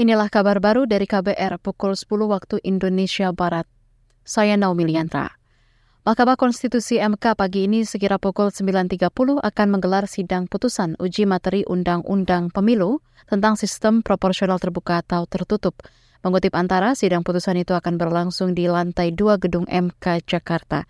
Inilah 0.00 0.32
kabar 0.32 0.64
baru 0.64 0.88
dari 0.88 1.04
KBR 1.04 1.60
pukul 1.60 1.92
10 1.92 2.08
waktu 2.24 2.56
Indonesia 2.64 3.36
Barat. 3.36 3.68
Saya 4.24 4.56
Naomi 4.56 4.88
Liantra. 4.88 5.36
Mahkamah 6.08 6.40
Konstitusi 6.40 6.96
MK 6.96 7.36
pagi 7.36 7.68
ini 7.68 7.84
sekira 7.84 8.16
pukul 8.16 8.48
9.30 8.48 8.96
akan 9.44 9.66
menggelar 9.68 10.08
sidang 10.08 10.48
putusan 10.48 10.96
uji 10.96 11.28
materi 11.28 11.68
Undang-Undang 11.68 12.48
Pemilu 12.48 13.04
tentang 13.28 13.60
sistem 13.60 14.00
proporsional 14.00 14.56
terbuka 14.56 15.04
atau 15.04 15.28
tertutup. 15.28 15.76
Mengutip 16.24 16.56
antara, 16.56 16.96
sidang 16.96 17.20
putusan 17.20 17.60
itu 17.60 17.76
akan 17.76 18.00
berlangsung 18.00 18.56
di 18.56 18.72
lantai 18.72 19.12
2 19.12 19.36
gedung 19.36 19.68
MK 19.68 20.24
Jakarta. 20.24 20.88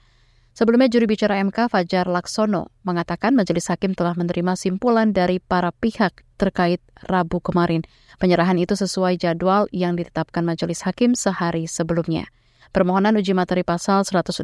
Sebelumnya 0.51 0.91
juri 0.91 1.07
bicara 1.07 1.39
MK 1.41 1.71
Fajar 1.71 2.11
Laksono 2.11 2.75
mengatakan 2.83 3.39
majelis 3.39 3.71
hakim 3.71 3.95
telah 3.95 4.19
menerima 4.19 4.59
simpulan 4.59 5.15
dari 5.15 5.39
para 5.39 5.71
pihak 5.71 6.27
terkait 6.37 6.83
Rabu 7.07 7.39
kemarin. 7.39 7.87
Penyerahan 8.19 8.59
itu 8.59 8.75
sesuai 8.75 9.17
jadwal 9.17 9.71
yang 9.71 9.95
ditetapkan 9.95 10.43
majelis 10.43 10.83
hakim 10.83 11.15
sehari 11.15 11.71
sebelumnya. 11.71 12.29
Permohonan 12.71 13.19
uji 13.19 13.35
materi 13.35 13.67
pasal 13.67 14.07
168 14.07 14.43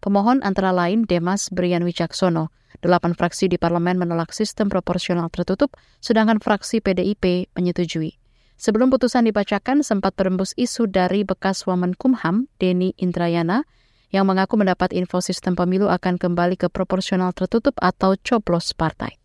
Pemohon 0.02 0.38
antara 0.47 0.71
lain 0.71 1.07
Demas 1.07 1.51
Brian 1.51 1.83
Wicaksono. 1.83 2.55
Delapan 2.85 3.16
fraksi 3.16 3.49
di 3.49 3.57
parlemen 3.57 3.97
menolak 3.97 4.37
sistem 4.37 4.69
proporsional 4.69 5.33
tertutup, 5.33 5.73
sedangkan 6.05 6.38
fraksi 6.45 6.85
PDIP 6.85 7.49
menyetujui. 7.57 8.26
Sebelum 8.56 8.88
putusan 8.88 9.28
dibacakan, 9.28 9.84
sempat 9.84 10.16
berembus 10.16 10.56
isu 10.56 10.88
dari 10.88 11.28
bekas 11.28 11.69
Wamenkumham, 11.69 12.48
Denny 12.56 12.96
Indrayana, 12.96 13.69
yang 14.09 14.24
mengaku 14.24 14.56
mendapat 14.56 14.96
info 14.96 15.20
sistem 15.20 15.52
pemilu 15.52 15.92
akan 15.92 16.16
kembali 16.16 16.56
ke 16.56 16.73
proporsional 16.73 17.37
tertutup 17.37 17.77
atau 17.84 18.16
coblos 18.16 18.73
partai. 18.73 19.20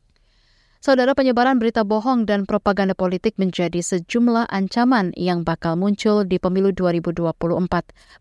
Saudara 0.82 1.14
penyebaran 1.14 1.62
berita 1.62 1.86
bohong 1.86 2.26
dan 2.26 2.50
propaganda 2.50 2.98
politik 2.98 3.38
menjadi 3.38 3.86
sejumlah 3.86 4.50
ancaman 4.50 5.14
yang 5.14 5.46
bakal 5.46 5.78
muncul 5.78 6.26
di 6.26 6.42
pemilu 6.42 6.74
2024. 6.74 7.46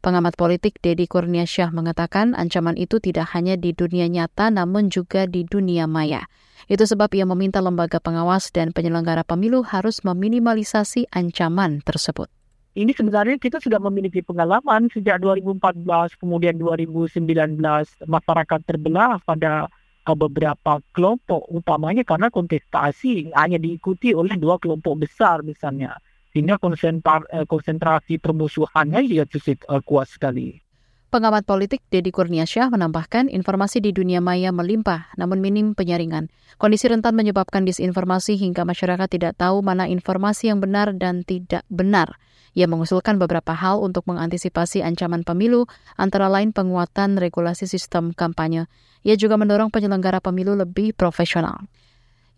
Pengamat 0.05 0.37
politik 0.37 0.77
Dedi 0.85 1.09
Kurniasyah 1.09 1.73
mengatakan 1.73 2.37
ancaman 2.37 2.77
itu 2.77 3.01
tidak 3.01 3.33
hanya 3.33 3.57
di 3.57 3.73
dunia 3.73 4.13
nyata 4.13 4.53
namun 4.53 4.93
juga 4.93 5.25
di 5.25 5.49
dunia 5.49 5.89
maya. 5.89 6.29
Itu 6.71 6.87
sebab 6.87 7.11
ia 7.19 7.27
meminta 7.27 7.59
lembaga 7.59 7.99
pengawas 7.99 8.55
dan 8.55 8.71
penyelenggara 8.71 9.27
pemilu 9.27 9.67
harus 9.67 10.07
meminimalisasi 10.07 11.11
ancaman 11.11 11.83
tersebut. 11.83 12.31
Ini 12.79 12.95
sebenarnya 12.95 13.43
kita 13.43 13.59
sudah 13.59 13.83
memiliki 13.83 14.23
pengalaman 14.23 14.87
sejak 14.95 15.19
2014, 15.19 16.15
kemudian 16.15 16.55
2019, 16.55 17.59
masyarakat 18.07 18.61
terbelah 18.63 19.19
pada 19.27 19.67
beberapa 20.11 20.79
kelompok 20.95 21.51
utamanya 21.51 22.07
karena 22.07 22.31
kontestasi 22.31 23.31
hanya 23.35 23.59
diikuti 23.59 24.11
oleh 24.11 24.35
dua 24.35 24.59
kelompok 24.59 25.07
besar 25.07 25.43
misalnya 25.47 25.99
sehingga 26.31 26.59
eh, 26.59 27.47
konsentrasi 27.47 28.23
permusuhannya 28.23 29.03
juga 29.07 29.25
cukup 29.27 29.59
uh, 29.67 29.83
kuat 29.83 30.07
sekali. 30.07 30.63
Pengamat 31.11 31.43
politik 31.43 31.83
Deddy 31.91 32.15
Kurniasyah 32.15 32.71
menambahkan 32.71 33.27
informasi 33.35 33.83
di 33.83 33.91
dunia 33.91 34.23
maya 34.23 34.55
melimpah 34.55 35.11
namun 35.19 35.43
minim 35.43 35.75
penyaringan. 35.75 36.31
Kondisi 36.55 36.87
rentan 36.87 37.19
menyebabkan 37.19 37.67
disinformasi 37.67 38.39
hingga 38.39 38.63
masyarakat 38.63 39.11
tidak 39.11 39.35
tahu 39.35 39.59
mana 39.59 39.91
informasi 39.91 40.55
yang 40.55 40.63
benar 40.63 40.95
dan 40.95 41.27
tidak 41.27 41.67
benar. 41.67 42.15
Ia 42.55 42.71
mengusulkan 42.71 43.19
beberapa 43.19 43.59
hal 43.59 43.83
untuk 43.83 44.07
mengantisipasi 44.07 44.87
ancaman 44.87 45.27
pemilu, 45.27 45.67
antara 45.99 46.31
lain 46.31 46.55
penguatan 46.55 47.19
regulasi 47.19 47.67
sistem 47.67 48.15
kampanye. 48.15 48.71
Ia 49.03 49.19
juga 49.19 49.35
mendorong 49.35 49.75
penyelenggara 49.75 50.23
pemilu 50.23 50.55
lebih 50.55 50.95
profesional. 50.95 51.67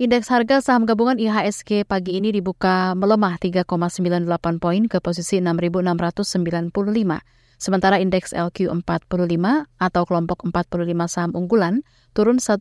Indeks 0.01 0.33
harga 0.33 0.65
saham 0.65 0.89
gabungan 0.89 1.21
IHSG 1.21 1.85
pagi 1.85 2.17
ini 2.17 2.33
dibuka 2.33 2.97
melemah 2.97 3.37
3,98 3.37 4.25
poin 4.57 4.89
ke 4.89 4.97
posisi 5.05 5.45
6.695. 5.45 7.21
Sementara 7.63 8.03
indeks 8.03 8.35
LQ45 8.35 9.39
atau 9.79 10.03
kelompok 10.03 10.43
45 10.51 10.83
saham 11.07 11.31
unggulan 11.39 11.87
turun 12.11 12.43
1,75 12.43 12.59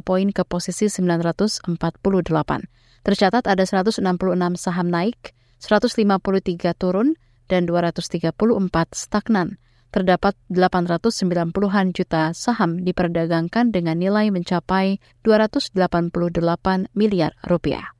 poin 0.00 0.28
ke 0.32 0.40
posisi 0.48 0.88
948. 0.88 1.76
Tercatat 3.04 3.44
ada 3.44 3.64
166 3.68 4.00
saham 4.56 4.88
naik, 4.88 5.36
153 5.60 6.72
turun, 6.80 7.20
dan 7.52 7.68
234 7.68 8.32
stagnan. 8.96 9.60
Terdapat 9.92 10.32
890-an 10.48 11.92
juta 11.92 12.32
saham 12.32 12.80
diperdagangkan 12.88 13.68
dengan 13.68 14.00
nilai 14.00 14.32
mencapai 14.32 14.96
288 15.28 15.76
miliar 16.96 17.36
rupiah. 17.44 17.95